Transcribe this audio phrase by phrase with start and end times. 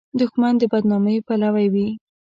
[0.19, 1.87] دښمن د بد نامۍ پلوی وي